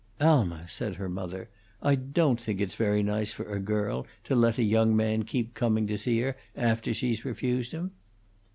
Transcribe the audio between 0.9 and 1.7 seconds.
her mother,